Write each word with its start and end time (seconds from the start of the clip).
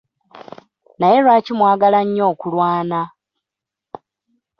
Naye 0.97 1.17
lwaki 1.23 1.51
mwagala 1.59 1.99
nnyo 2.05 2.23
okulwana? 2.31 2.99